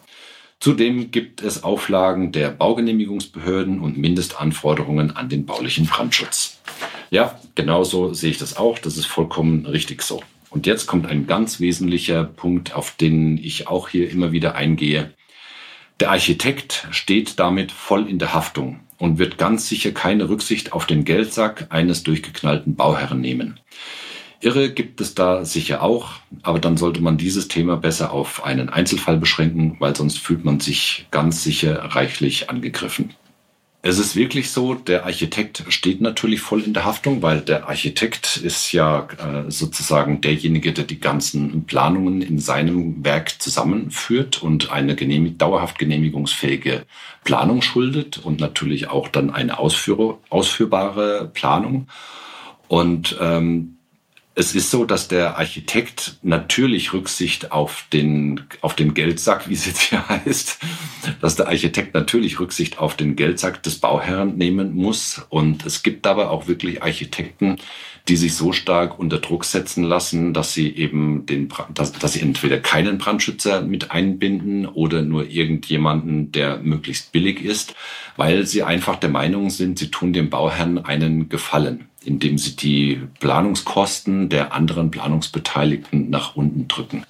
Zudem 0.59 1.11
gibt 1.11 1.41
es 1.41 1.63
Auflagen 1.63 2.31
der 2.31 2.49
Baugenehmigungsbehörden 2.49 3.79
und 3.79 3.97
Mindestanforderungen 3.97 5.15
an 5.15 5.29
den 5.29 5.45
baulichen 5.45 5.85
Brandschutz. 5.85 6.59
Ja, 7.11 7.39
genauso 7.55 8.13
sehe 8.13 8.31
ich 8.31 8.37
das 8.37 8.57
auch. 8.57 8.79
Das 8.79 8.97
ist 8.97 9.05
vollkommen 9.05 9.65
richtig 9.65 10.01
so. 10.01 10.21
Und 10.49 10.65
jetzt 10.65 10.87
kommt 10.87 11.07
ein 11.07 11.27
ganz 11.27 11.59
wesentlicher 11.59 12.23
Punkt, 12.23 12.73
auf 12.73 12.91
den 12.91 13.37
ich 13.37 13.67
auch 13.67 13.89
hier 13.89 14.09
immer 14.09 14.31
wieder 14.31 14.55
eingehe. 14.55 15.13
Der 15.99 16.11
Architekt 16.11 16.87
steht 16.91 17.39
damit 17.39 17.71
voll 17.71 18.09
in 18.09 18.19
der 18.19 18.33
Haftung 18.33 18.79
und 18.97 19.19
wird 19.19 19.37
ganz 19.37 19.67
sicher 19.67 19.91
keine 19.91 20.29
Rücksicht 20.29 20.73
auf 20.73 20.85
den 20.85 21.05
Geldsack 21.05 21.67
eines 21.69 22.03
durchgeknallten 22.03 22.75
Bauherren 22.75 23.21
nehmen. 23.21 23.59
Irre 24.39 24.69
gibt 24.71 25.01
es 25.01 25.15
da 25.15 25.45
sicher 25.45 25.81
auch, 25.81 26.11
aber 26.43 26.59
dann 26.59 26.77
sollte 26.77 27.01
man 27.01 27.17
dieses 27.17 27.47
Thema 27.47 27.75
besser 27.75 28.11
auf 28.11 28.43
einen 28.43 28.69
Einzelfall 28.69 29.17
beschränken, 29.17 29.77
weil 29.79 29.95
sonst 29.95 30.19
fühlt 30.19 30.45
man 30.45 30.59
sich 30.59 31.07
ganz 31.09 31.43
sicher 31.43 31.77
reichlich 31.95 32.49
angegriffen. 32.49 33.15
Es 33.83 33.99
ist 33.99 34.15
wirklich 34.15 34.51
so, 34.51 34.73
der 34.73 35.05
Architekt 35.05 35.63
steht 35.69 36.01
natürlich 36.01 36.41
voll 36.41 36.61
in 36.61 36.73
der 36.73 36.83
Haftung, 36.83 37.21
weil 37.21 37.41
der 37.41 37.69
Architekt 37.69 38.35
ist 38.37 38.73
ja 38.73 39.07
äh, 39.17 39.49
sozusagen 39.49 40.19
derjenige, 40.19 40.73
der 40.73 40.83
die 40.83 40.99
ganzen 40.99 41.63
Planungen 41.65 42.21
in 42.21 42.37
seinem 42.37 43.05
Werk 43.05 43.41
zusammenführt 43.41 44.43
und 44.43 44.71
eine 44.71 44.95
genehmig 44.95 45.37
dauerhaft 45.37 45.79
genehmigungsfähige 45.79 46.85
Planung 47.23 47.61
schuldet 47.61 48.17
und 48.17 48.39
natürlich 48.39 48.89
auch 48.89 49.07
dann 49.07 49.29
eine 49.29 49.57
ausführ 49.57 50.17
ausführbare 50.29 51.31
Planung. 51.33 51.87
Und 52.67 53.15
ähm, 53.21 53.76
es 54.37 54.53
ist 54.53 54.69
so, 54.69 54.85
dass 54.85 55.07
der 55.07 55.39
Architekt 55.39 56.17
natürlich 56.21 56.93
Rücksicht 56.93 57.51
auf 57.51 57.85
den, 57.91 58.41
auf 58.61 58.75
den 58.75 58.93
Geldsack, 58.93 59.49
wie 59.49 59.55
es 59.55 59.65
jetzt 59.65 59.81
hier 59.81 60.07
heißt, 60.09 60.59
dass 61.21 61.37
der 61.37 61.47
Architekt 61.47 61.95
natürlich 61.95 62.39
Rücksicht 62.39 62.77
auf 62.77 62.95
den 62.95 63.15
Geldsack 63.15 63.63
des 63.63 63.79
Bauherrn 63.79 64.37
nehmen 64.37 64.75
muss. 64.75 65.25
Und 65.29 65.65
es 65.65 65.81
gibt 65.81 66.05
dabei 66.05 66.27
auch 66.27 66.47
wirklich 66.47 66.83
Architekten, 66.83 67.57
die 68.07 68.15
sich 68.15 68.35
so 68.35 68.53
stark 68.53 68.99
unter 68.99 69.17
Druck 69.17 69.43
setzen 69.43 69.83
lassen, 69.83 70.35
dass 70.35 70.53
sie 70.53 70.69
eben 70.69 71.25
den, 71.25 71.49
dass, 71.73 71.93
dass 71.93 72.13
sie 72.13 72.21
entweder 72.21 72.59
keinen 72.59 72.99
Brandschützer 72.99 73.63
mit 73.63 73.89
einbinden 73.89 74.67
oder 74.67 75.01
nur 75.01 75.27
irgendjemanden, 75.27 76.31
der 76.31 76.59
möglichst 76.59 77.11
billig 77.11 77.43
ist, 77.43 77.73
weil 78.17 78.45
sie 78.45 78.61
einfach 78.61 78.97
der 78.97 79.09
Meinung 79.09 79.49
sind, 79.49 79.79
sie 79.79 79.89
tun 79.89 80.13
dem 80.13 80.29
Bauherrn 80.29 80.77
einen 80.77 81.27
Gefallen 81.27 81.87
indem 82.07 82.37
sie 82.37 82.55
die 82.55 83.01
Planungskosten 83.19 84.29
der 84.29 84.53
anderen 84.53 84.89
Planungsbeteiligten 84.91 86.09
nach 86.09 86.35
unten 86.35 86.67
drücken. 86.67 87.05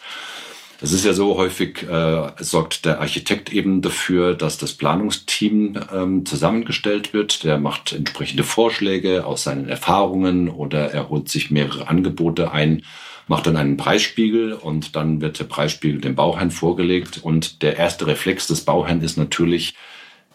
Es 0.79 0.91
ist 0.91 1.05
ja 1.05 1.13
so, 1.13 1.37
häufig 1.37 1.83
äh, 1.89 2.31
sorgt 2.39 2.85
der 2.85 3.01
Architekt 3.01 3.51
eben 3.51 3.81
dafür, 3.81 4.35
dass 4.35 4.59
das 4.59 4.73
Planungsteam 4.73 5.79
ähm, 5.91 6.25
zusammengestellt 6.25 7.13
wird. 7.13 7.43
Der 7.43 7.57
macht 7.57 7.93
entsprechende 7.93 8.43
Vorschläge 8.43 9.25
aus 9.25 9.43
seinen 9.43 9.67
Erfahrungen 9.67 10.49
oder 10.49 10.91
er 10.91 11.09
holt 11.09 11.29
sich 11.29 11.49
mehrere 11.49 11.87
Angebote 11.87 12.51
ein, 12.51 12.83
macht 13.27 13.47
dann 13.47 13.57
einen 13.57 13.77
Preisspiegel 13.77 14.53
und 14.53 14.95
dann 14.95 15.19
wird 15.19 15.39
der 15.39 15.45
Preisspiegel 15.45 15.99
dem 15.99 16.13
Bauherrn 16.13 16.51
vorgelegt. 16.51 17.21
Und 17.23 17.63
der 17.63 17.77
erste 17.77 18.05
Reflex 18.05 18.45
des 18.45 18.61
Bauherrn 18.61 19.01
ist 19.01 19.17
natürlich, 19.17 19.73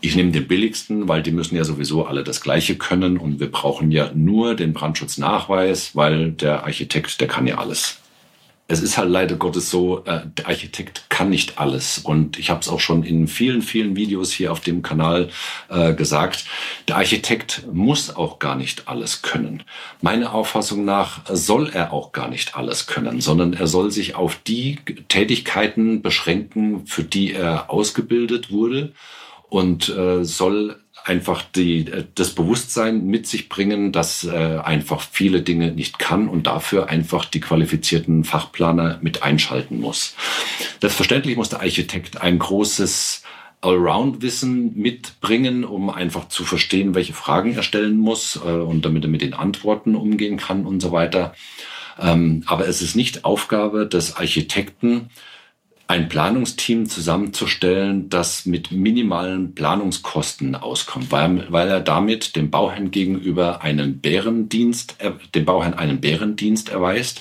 ich 0.03 0.17
nehme 0.17 0.33
den 0.33 0.47
billigsten, 0.47 1.09
weil 1.09 1.23
die 1.23 1.33
müssen 1.33 1.57
ja 1.57 1.65
sowieso 1.65 2.05
alle 2.05 2.25
das 2.25 2.41
Gleiche 2.43 2.77
können 2.77 3.17
und 3.17 3.41
wir 3.41 3.51
brauchen 3.51 3.91
ja 3.91 4.11
nur 4.15 4.55
den 4.55 4.73
Brandschutznachweis, 4.73 5.97
weil 5.97 6.33
der 6.33 6.65
Architekt, 6.65 7.21
der 7.21 7.29
kann 7.29 7.47
ja 7.47 7.59
alles 7.59 8.03
es 8.73 8.81
ist 8.81 8.97
halt 8.97 9.11
leider 9.11 9.37
Gottes 9.37 9.69
so, 9.69 10.03
äh, 10.07 10.21
der 10.39 10.49
Architekt 10.49 11.05
kann 11.11 11.29
nicht 11.29 11.59
alles. 11.59 11.99
Und 11.99 12.39
ich 12.39 12.49
habe 12.49 12.61
es 12.61 12.69
auch 12.69 12.81
schon 12.81 13.03
in 13.03 13.29
vielen, 13.29 13.61
vielen 13.61 13.97
Videos 13.97 14.33
hier 14.33 14.51
auf 14.51 14.61
dem 14.61 14.83
Kanal 14.83 15.29
äh, 15.69 15.93
gesagt, 15.93 16.47
der 16.89 16.97
Architekt 16.97 17.67
muss 17.71 18.15
auch 18.15 18.39
gar 18.39 18.57
nicht 18.57 18.89
alles 18.89 19.21
können. 19.21 19.63
Meiner 20.01 20.33
Auffassung 20.33 20.87
nach 20.87 21.21
soll 21.29 21.71
er 21.71 21.93
auch 21.93 22.13
gar 22.13 22.29
nicht 22.29 22.57
alles 22.57 22.87
können, 22.87 23.21
sondern 23.21 23.53
er 23.53 23.67
soll 23.67 23.91
sich 23.91 24.15
auf 24.15 24.37
die 24.37 24.79
Tätigkeiten 25.09 26.01
beschränken, 26.01 26.87
für 26.87 27.05
die 27.05 27.35
er 27.35 27.71
ausgebildet 27.71 28.51
wurde 28.51 28.93
und 29.53 29.91
äh, 29.91 30.25
soll 30.25 30.77
einfach 31.05 31.43
die, 31.43 31.81
äh, 31.87 32.05
das 32.15 32.35
Bewusstsein 32.35 33.05
mit 33.05 33.27
sich 33.27 33.51
bringen, 33.51 33.93
dass 33.93 34.25
äh, 34.25 34.31
einfach 34.31 35.03
viele 35.03 35.43
Dinge 35.43 35.73
nicht 35.73 35.99
kann 35.99 36.27
und 36.27 36.47
dafür 36.47 36.89
einfach 36.89 37.27
die 37.27 37.41
qualifizierten 37.41 38.25
Fachplaner 38.25 38.99
mit 39.03 39.23
einschalten 39.23 39.79
muss. 39.79 40.15
Selbstverständlich 40.81 41.37
muss 41.37 41.51
der 41.51 41.61
Architekt 41.61 42.23
ein 42.23 42.39
großes 42.39 43.25
Allround-Wissen 43.61 44.75
mitbringen, 44.75 45.65
um 45.65 45.91
einfach 45.91 46.29
zu 46.29 46.45
verstehen, 46.45 46.95
welche 46.95 47.13
Fragen 47.13 47.55
er 47.55 47.63
stellen 47.63 47.99
muss 47.99 48.37
äh, 48.37 48.49
und 48.49 48.87
damit 48.87 49.05
er 49.05 49.11
mit 49.11 49.21
den 49.21 49.35
Antworten 49.35 49.95
umgehen 49.95 50.39
kann 50.39 50.65
und 50.65 50.81
so 50.81 50.93
weiter. 50.93 51.35
Ähm, 52.01 52.43
aber 52.47 52.67
es 52.67 52.81
ist 52.81 52.97
nicht 52.97 53.27
Aufgabe 53.27 53.87
des 53.87 54.17
Architekten, 54.17 55.11
ein 55.93 56.09
Planungsteam 56.09 56.89
zusammenzustellen, 56.89 58.09
das 58.09 58.47
mit 58.47 58.73
minimalen 58.73 59.55
Planungskosten 59.55 60.55
auskommt, 60.55 61.13
weil, 61.13 61.47
weil 61.51 61.69
er 61.69 61.81
damit 61.81 62.35
dem 62.35 62.51
Bauherrn 62.51 62.91
gegenüber 62.91 63.61
einen 63.61 64.01
Bärendienst, 64.01 64.97
dem 65.35 65.45
Bauherrn 65.45 65.75
einen 65.75 66.01
Bärendienst 66.01 66.71
erweist 66.71 67.21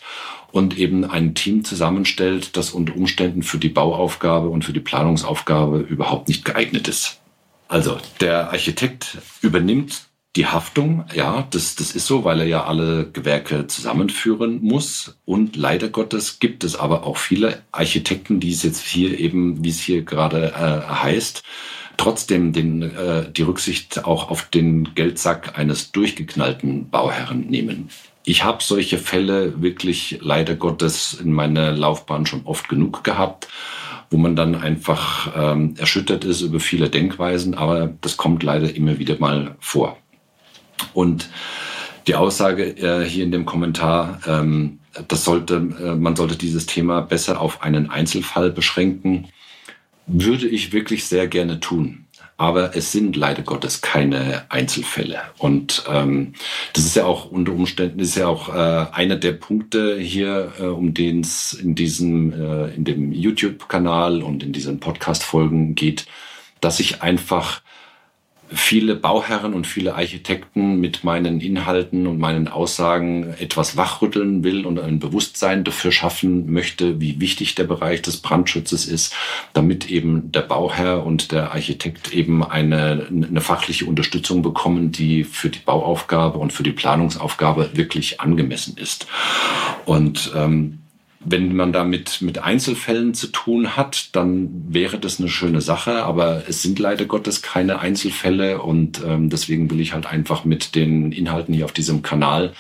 und 0.54 0.78
eben 0.78 1.04
ein 1.04 1.36
Team 1.36 1.66
zusammenstellt, 1.66 2.56
das 2.56 2.70
unter 2.70 2.96
Umständen 2.96 3.44
für 3.44 3.58
die 3.58 3.68
Bauaufgabe 3.68 4.48
und 4.48 4.64
für 4.64 4.74
die 4.74 4.80
Planungsaufgabe 4.80 5.80
überhaupt 5.80 6.30
nicht 6.30 6.46
geeignet 6.46 6.88
ist. 6.88 7.20
Also 7.68 7.98
der 8.22 8.52
Architekt 8.52 9.18
übernimmt 9.42 10.04
die 10.38 10.46
Haftung, 10.46 11.04
ja, 11.14 11.46
das, 11.52 11.76
das 11.76 11.92
ist 11.92 12.08
so, 12.08 12.24
weil 12.24 12.40
er 12.40 12.46
ja 12.46 12.64
alle 12.64 13.10
Gewerke 13.12 13.68
zusammenführen 13.68 14.60
muss. 14.62 15.18
Und 15.26 15.58
leider 15.58 15.90
Gottes 15.90 16.40
gibt 16.40 16.64
es 16.64 16.78
aber 16.78 17.06
auch 17.06 17.18
viele 17.18 17.64
Architekten, 17.74 18.40
die 18.40 18.52
es 18.52 18.64
jetzt 18.64 18.86
hier 18.86 19.20
eben, 19.20 19.64
wie 19.64 19.70
es 19.70 19.82
hier 19.82 20.04
gerade 20.04 20.54
äh, 20.54 20.90
heißt, 20.90 21.44
trotzdem 21.98 22.54
den, 22.54 22.82
äh, 22.82 23.30
die 23.30 23.42
Rücksicht 23.42 24.06
auch 24.06 24.30
auf 24.30 24.44
den 24.50 24.96
Geldsack 24.96 25.58
eines 25.58 25.92
durchgeknallten 25.92 26.90
Bauherren 26.90 27.48
nehmen. 27.48 27.90
Ich 28.24 28.46
habe 28.46 28.64
solche 28.64 29.00
Fälle 29.00 29.62
wirklich 29.62 30.20
leider 30.22 30.56
Gottes 30.56 31.14
in 31.14 31.34
meiner 31.34 31.72
Laufbahn 31.72 32.26
schon 32.26 32.46
oft 32.46 32.70
genug 32.70 33.04
gehabt 33.04 33.48
wo 34.14 34.18
man 34.18 34.36
dann 34.36 34.56
einfach 34.56 35.32
ähm, 35.38 35.76
erschüttert 35.78 36.26
ist 36.26 36.42
über 36.42 36.60
viele 36.60 36.90
Denkweisen, 36.90 37.56
aber 37.56 37.94
das 38.02 38.18
kommt 38.18 38.44
leider 38.44 38.76
immer 38.76 39.00
wieder 39.00 39.16
mal 39.18 39.56
vor. 39.62 39.98
Und 40.94 41.30
die 42.08 42.16
Aussage 42.16 42.78
äh, 42.78 43.08
hier 43.08 43.24
in 43.24 43.32
dem 43.32 43.46
Kommentar, 43.46 44.20
ähm, 44.28 44.80
das 45.08 45.24
sollte, 45.24 45.56
äh, 45.56 45.96
man 45.96 46.16
sollte 46.16 46.36
dieses 46.36 46.66
Thema 46.66 47.02
besser 47.02 47.40
auf 47.40 47.62
einen 47.62 47.90
Einzelfall 47.90 48.52
beschränken, 48.52 49.28
würde 50.08 50.48
ich 50.48 50.74
wirklich 50.74 51.06
sehr 51.06 51.28
gerne 51.28 51.60
tun. 51.60 52.06
Aber 52.38 52.76
es 52.76 52.92
sind 52.92 53.16
leider 53.16 53.44
Gottes 53.44 53.82
keine 53.82 54.46
Einzelfälle. 54.50 55.22
Und 55.38 55.84
ähm, 55.88 56.34
das 56.74 56.86
ist 56.86 56.96
ja 56.96 57.06
auch 57.06 57.30
unter 57.30 57.52
Umständen 57.52 58.00
ist 58.00 58.16
ja 58.16 58.28
auch 58.28 58.50
äh, 58.50 58.88
einer 58.92 59.16
der 59.16 59.34
Punkte 59.34 60.00
hier, 60.00 60.52
äh, 60.60 60.64
um 60.64 60.96
den 60.96 61.22
es 61.22 61.54
in 61.54 61.76
diesem 61.76 62.34
äh, 62.34 62.74
in 62.74 62.84
dem 62.84 63.12
YouTube-Kanal 63.12 64.24
und 64.24 64.42
in 64.42 64.54
diesen 64.54 64.80
Podcast-Folgen 64.80 65.76
geht, 65.76 66.08
dass 66.62 66.80
ich 66.80 67.04
einfach 67.04 67.62
viele 68.54 68.96
Bauherren 68.96 69.54
und 69.54 69.66
viele 69.66 69.96
Architekten 69.96 70.80
mit 70.80 71.04
meinen 71.04 71.40
Inhalten 71.40 72.08
und 72.08 72.20
meinen 72.20 72.48
Aussagen 72.48 73.34
etwas 73.40 73.78
wachrütteln 73.78 74.44
will 74.44 74.66
und 74.66 74.80
ein 74.80 75.00
Bewusstsein 75.00 75.64
dafür 75.64 75.92
schaffen 75.92 76.52
möchte, 76.52 77.00
wie 77.00 77.20
wichtig 77.20 77.56
der 77.56 77.64
Bereich 77.64 78.02
des 78.02 78.18
Brandschutzes 78.18 78.86
ist, 78.86 79.14
damit 79.54 79.90
eben 79.90 80.32
der 80.32 80.42
Bauherr 80.42 81.06
und 81.06 81.32
der 81.32 81.52
Architekt 81.52 82.14
eben 82.14 82.44
eine, 82.44 83.08
eine 83.10 83.42
fachliche 83.42 83.86
Unterstützung 83.86 84.42
bekommen, 84.42 84.92
die 84.92 85.24
für 85.24 85.50
die 85.50 85.60
Bauaufgabe 85.60 86.38
und 86.38 86.52
für 86.52 86.64
die 86.64 86.74
Planungsaufgabe 86.74 87.72
wirklich 87.74 88.20
angemessen 88.20 88.76
ist. 88.78 89.08
Und 89.86 90.32
ähm, 90.36 90.81
wenn 91.24 91.56
man 91.56 91.72
da 91.72 91.84
mit, 91.84 92.22
mit 92.22 92.40
Einzelfällen 92.40 93.14
zu 93.14 93.28
tun 93.28 93.76
hat, 93.78 94.16
dann 94.16 94.50
wäre 94.70 94.98
das 94.98 95.20
eine 95.20 95.30
schöne 95.30 95.62
Sache, 95.62 96.04
aber 96.04 96.44
es 96.48 96.62
sind 96.62 96.80
leider 96.80 97.06
Gottes 97.06 97.42
keine 97.42 97.80
Einzelfälle 97.80 98.62
und 98.62 99.02
ähm, 99.06 99.30
deswegen 99.30 99.70
will 99.70 99.80
ich 99.80 99.94
halt 99.94 100.06
einfach 100.06 100.46
mit 100.46 100.74
den 100.76 101.12
Inhalten 101.12 101.54
hier 101.54 101.66
auf 101.66 101.74
diesem 101.74 102.02
Kanal 102.02 102.54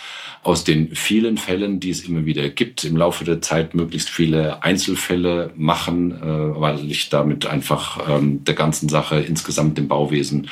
aus 0.43 0.63
den 0.63 0.95
vielen 0.95 1.37
Fällen, 1.37 1.79
die 1.79 1.91
es 1.91 2.01
immer 2.01 2.25
wieder 2.25 2.49
gibt, 2.49 2.83
im 2.83 2.97
Laufe 2.97 3.23
der 3.23 3.41
Zeit 3.41 3.75
möglichst 3.75 4.09
viele 4.09 4.63
Einzelfälle 4.63 5.51
machen, 5.55 6.11
äh, 6.11 6.59
weil 6.59 6.89
ich 6.89 7.09
damit 7.09 7.45
einfach 7.45 8.09
ähm, 8.09 8.43
der 8.43 8.55
ganzen 8.55 8.89
Sache 8.89 9.19
insgesamt 9.19 9.77
im 9.77 9.87
Bauwesen 9.87 10.49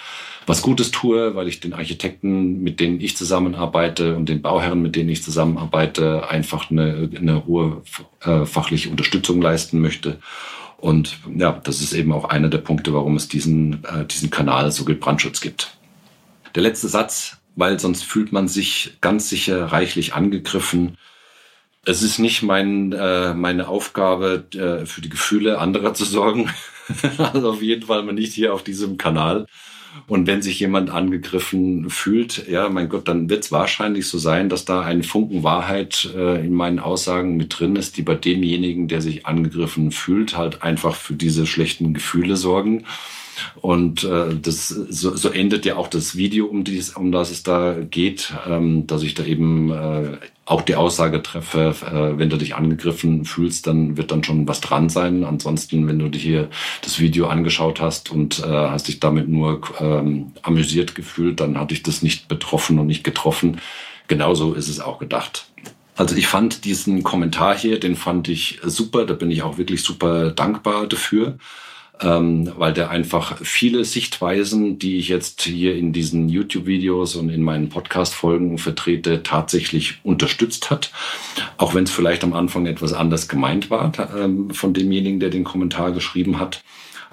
was 0.50 0.64
Gutes 0.64 0.90
tue, 0.90 1.36
weil 1.36 1.48
ich 1.48 1.60
den 1.60 1.74
Architekten, 1.74 2.64
mit 2.64 2.80
denen 2.80 3.00
ich 3.00 3.16
zusammenarbeite 3.16 4.16
und 4.16 4.28
den 4.28 4.42
Bauherren, 4.42 4.82
mit 4.82 4.96
denen 4.96 5.10
ich 5.10 5.22
zusammenarbeite, 5.22 6.28
einfach 6.28 6.72
eine, 6.72 7.08
eine 7.16 7.46
hohe 7.46 7.84
äh, 8.22 8.46
fachliche 8.46 8.90
Unterstützung 8.90 9.44
leisten 9.44 9.80
möchte. 9.80 10.18
Und 10.78 11.20
ja, 11.36 11.52
das 11.52 11.82
ist 11.82 11.94
eben 11.94 12.12
auch 12.12 12.26
einer 12.26 12.50
der 12.50 12.58
Punkte, 12.58 12.96
warum 12.96 13.16
es 13.16 13.28
diesen, 13.28 13.84
äh, 13.84 14.06
diesen 14.06 14.32
Kanal 14.32 14.72
so 14.72 14.86
gibt 14.86 15.02
Brandschutz 15.02 15.40
gibt. 15.40 15.78
Der 16.56 16.64
letzte 16.64 16.88
Satz, 16.88 17.38
weil 17.56 17.80
sonst 17.80 18.04
fühlt 18.04 18.32
man 18.32 18.48
sich 18.48 18.98
ganz 19.02 19.30
sicher 19.30 19.66
reichlich 19.66 20.16
angegriffen. 20.16 20.98
Es 21.86 22.02
ist 22.02 22.18
nicht 22.18 22.42
mein, 22.42 22.92
äh, 22.92 23.36
meine 23.36 23.68
Aufgabe, 23.68 24.46
äh, 24.56 24.88
für 24.88 25.02
die 25.02 25.10
Gefühle 25.10 25.60
anderer 25.60 25.94
zu 25.94 26.06
sorgen. 26.06 26.50
also 27.20 27.52
auf 27.52 27.62
jeden 27.62 27.84
Fall 27.84 28.02
mal 28.02 28.14
nicht 28.14 28.34
hier 28.34 28.56
auf 28.56 28.64
diesem 28.64 28.98
Kanal. 28.98 29.46
Und 30.08 30.28
wenn 30.28 30.42
sich 30.42 30.60
jemand 30.60 30.90
angegriffen 30.90 31.90
fühlt, 31.90 32.48
ja, 32.48 32.70
mein 32.70 32.90
Gott, 32.90 33.08
dann 33.08 33.30
wird 33.30 33.44
es 33.44 33.52
wahrscheinlich 33.52 34.08
so 34.08 34.18
sein, 34.18 34.50
dass 34.50 34.66
da 34.66 34.82
ein 34.82 35.04
Funken 35.04 35.44
Wahrheit 35.44 36.10
äh, 36.16 36.44
in 36.46 36.54
meinen 36.54 36.80
Aussagen 36.80 37.38
mit 37.38 37.60
drin 37.60 37.76
ist, 37.76 37.98
die 37.98 38.02
bei 38.02 38.16
demjenigen, 38.16 38.88
der 38.88 39.02
sich 39.02 39.26
angegriffen 39.26 39.92
fühlt, 39.92 40.38
halt 40.38 40.64
einfach 40.64 40.96
für 40.96 41.14
diese 41.14 41.46
schlechten 41.46 41.94
Gefühle 41.94 42.38
sorgen. 42.38 42.86
Und 43.62 44.04
äh, 44.04 44.36
das 44.42 44.68
so, 44.68 45.16
so 45.16 45.30
endet 45.30 45.66
ja 45.66 45.76
auch 45.76 45.88
das 45.88 46.16
Video, 46.16 46.46
um, 46.46 46.64
dies, 46.64 46.92
um 46.96 47.12
das 47.12 47.32
es 47.32 47.44
da 47.44 47.76
geht, 47.80 48.34
ähm, 48.48 48.88
dass 48.88 49.04
ich 49.04 49.14
da 49.14 49.24
eben 49.24 49.72
äh, 49.72 50.18
auch 50.46 50.62
die 50.64 50.76
Aussage 50.76 51.22
treffe, 51.22 51.76
äh, 51.86 52.18
wenn 52.18 52.30
du 52.30 52.38
dich 52.38 52.56
angegriffen 52.56 53.24
fühlst, 53.24 53.68
dann 53.68 53.98
wird 53.98 54.12
dann 54.12 54.24
schon 54.24 54.48
was 54.48 54.62
dran 54.62 54.90
sein. 54.90 55.24
Ansonsten, 55.24 55.88
wenn 55.88 56.00
du 56.00 56.10
dir 56.10 56.20
hier 56.20 56.50
das 56.82 57.00
Video 57.00 57.28
angeschaut 57.28 57.80
hast 57.80 58.12
und 58.12 58.40
äh, 58.40 58.48
hast 58.48 58.88
dich 58.88 59.00
damit 59.00 59.28
nur 59.28 59.62
ähm, 59.80 60.32
amüsiert 60.42 60.96
gefühlt, 60.96 61.40
dann 61.40 61.58
hat 61.60 61.72
dich 61.72 61.84
das 61.84 62.02
nicht 62.02 62.28
betroffen 62.28 62.80
und 62.80 62.88
nicht 62.88 63.04
getroffen. 63.04 63.60
Genauso 64.08 64.54
ist 64.54 64.70
es 64.70 64.80
auch 64.80 64.98
gedacht. 64.98 65.46
Also 65.96 66.16
ich 66.16 66.28
fand 66.28 66.66
diesen 66.66 67.04
Kommentar 67.04 67.56
hier, 67.58 67.80
den 67.80 67.96
fand 67.96 68.28
ich 68.28 68.60
super, 68.64 69.06
da 69.06 69.14
bin 69.14 69.30
ich 69.30 69.44
auch 69.44 69.58
wirklich 69.58 69.84
super 69.84 70.32
dankbar 70.32 70.88
dafür 70.88 71.38
ähm, 72.02 72.52
weil 72.58 72.74
der 72.74 72.90
einfach 72.90 73.38
viele 73.44 73.84
Sichtweisen, 73.84 74.80
die 74.80 74.98
ich 74.98 75.10
jetzt 75.10 75.42
hier 75.42 75.76
in 75.76 75.92
diesen 75.92 76.30
YouTube-Videos 76.30 77.16
und 77.16 77.30
in 77.30 77.44
meinen 77.44 77.70
Podcast-Folgen 77.70 78.58
vertrete, 78.58 79.24
tatsächlich 79.24 80.00
unterstützt 80.04 80.70
hat. 80.70 80.92
Auch 81.58 81.76
wenn 81.76 81.84
es 81.84 81.92
vielleicht 81.92 82.24
am 82.24 82.34
Anfang 82.34 82.66
etwas 82.66 82.94
anders 82.94 83.28
gemeint 83.28 83.70
war 83.70 83.92
ähm, 84.18 84.52
von 84.52 84.74
demjenigen, 84.74 85.20
der 85.20 85.30
den 85.30 85.44
Kommentar 85.44 85.92
geschrieben 85.92 86.40
hat. 86.40 86.64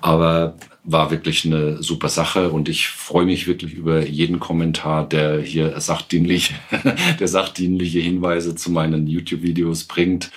Aber 0.00 0.56
war 0.86 1.10
wirklich 1.10 1.44
eine 1.44 1.82
super 1.82 2.08
Sache 2.08 2.50
und 2.50 2.68
ich 2.68 2.88
freue 2.88 3.26
mich 3.26 3.48
wirklich 3.48 3.74
über 3.74 4.06
jeden 4.06 4.38
Kommentar, 4.38 5.08
der 5.08 5.40
hier 5.40 5.80
sachdienlich, 5.80 6.54
der 7.20 7.28
sachdienliche 7.28 7.98
Hinweise 7.98 8.54
zu 8.54 8.70
meinen 8.70 9.08
YouTube-Videos 9.08 9.84
bringt. 9.84 10.30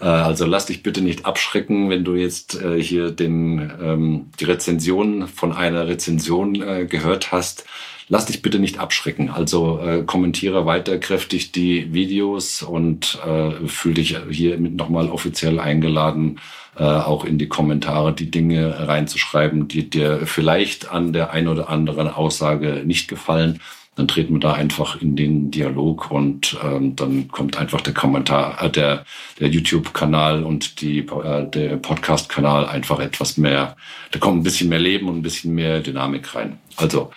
Äh, 0.00 0.04
also 0.04 0.46
lass 0.46 0.66
dich 0.66 0.82
bitte 0.82 1.02
nicht 1.02 1.26
abschrecken, 1.26 1.90
wenn 1.90 2.04
du 2.04 2.14
jetzt 2.14 2.60
äh, 2.60 2.80
hier 2.80 3.10
den, 3.10 3.72
ähm, 3.82 4.30
die 4.38 4.44
Rezension 4.44 5.26
von 5.26 5.52
einer 5.52 5.88
Rezension 5.88 6.54
äh, 6.62 6.86
gehört 6.86 7.32
hast. 7.32 7.64
Lass 8.08 8.26
dich 8.26 8.40
bitte 8.40 8.60
nicht 8.60 8.78
abschrecken. 8.78 9.30
Also 9.30 9.80
äh, 9.80 10.04
kommentiere 10.04 10.64
weiter 10.64 10.98
kräftig 10.98 11.50
die 11.50 11.92
Videos 11.92 12.62
und 12.62 13.18
äh, 13.26 13.66
fühl 13.66 13.94
dich 13.94 14.16
hier 14.30 14.58
mit 14.58 14.76
nochmal 14.76 15.08
offiziell 15.08 15.58
eingeladen, 15.58 16.38
äh, 16.76 16.84
auch 16.84 17.24
in 17.24 17.38
die 17.38 17.48
Kommentare 17.48 18.12
die 18.12 18.30
Dinge 18.30 18.88
reinzuschreiben, 18.88 19.66
die 19.66 19.90
dir 19.90 20.20
vielleicht 20.24 20.90
an 20.90 21.12
der 21.12 21.32
ein 21.32 21.48
oder 21.48 21.68
anderen 21.68 22.08
Aussage 22.08 22.82
nicht 22.84 23.08
gefallen 23.08 23.60
dann 23.96 24.08
treten 24.08 24.34
wir 24.34 24.40
da 24.40 24.52
einfach 24.52 25.00
in 25.00 25.16
den 25.16 25.50
Dialog 25.50 26.10
und 26.10 26.56
ähm, 26.62 26.94
dann 26.96 27.28
kommt 27.28 27.58
einfach 27.58 27.80
der 27.80 27.94
Kommentar, 27.94 28.62
äh, 28.62 28.70
der, 28.70 29.04
der 29.40 29.48
YouTube-Kanal 29.48 30.44
und 30.44 30.82
die, 30.82 30.98
äh, 30.98 31.48
der 31.48 31.78
Podcast-Kanal 31.78 32.66
einfach 32.66 33.00
etwas 33.00 33.38
mehr, 33.38 33.74
da 34.10 34.18
kommt 34.18 34.38
ein 34.38 34.42
bisschen 34.42 34.68
mehr 34.68 34.78
Leben 34.78 35.08
und 35.08 35.16
ein 35.16 35.22
bisschen 35.22 35.54
mehr 35.54 35.80
Dynamik 35.80 36.34
rein. 36.34 36.58
Also 36.76 37.10